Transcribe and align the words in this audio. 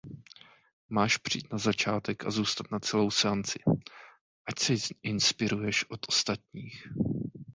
Máš 0.89 1.17
přijít 1.17 1.51
na 1.51 1.57
začátek 1.57 2.25
a 2.25 2.31
zůstat 2.31 2.71
na 2.71 2.79
celou 2.79 3.11
seanci, 3.11 3.59
ať 4.45 4.59
se 4.59 4.73
inspiruješ 5.03 5.89
od 5.89 5.99
ostatních. 6.09 6.87